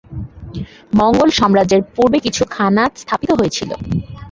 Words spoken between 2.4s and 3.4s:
খানাত স্থাপিত